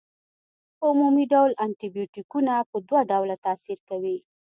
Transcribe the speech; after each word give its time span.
په 0.77 0.83
عمومي 0.91 1.25
ډول 1.33 1.51
انټي 1.63 1.87
بیوټیکونه 1.95 2.53
په 2.69 2.77
دوه 2.87 3.01
ډوله 3.11 3.35
تاثیر 3.45 3.79
کوي. 3.89 4.17